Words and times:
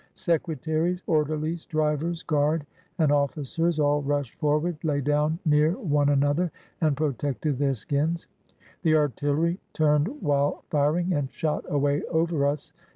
Secretaries, 0.15 1.03
orderhes, 1.07 1.67
drivers, 1.67 2.23
guard, 2.23 2.65
and 2.97 3.11
officers 3.11 3.79
all 3.79 4.01
rushed 4.01 4.33
forward, 4.39 4.75
lay 4.83 4.99
down 4.99 5.37
near 5.45 5.73
one 5.73 6.09
another, 6.09 6.51
and 6.81 6.97
protected 6.97 7.59
their 7.59 7.75
skins. 7.75 8.25
The 8.81 8.95
artillery 8.95 9.59
turned 9.73 10.07
while 10.23 10.63
firing 10.71 11.13
and 11.13 11.31
shot 11.31 11.65
away 11.69 12.01
over 12.05 12.47
us. 12.47 12.73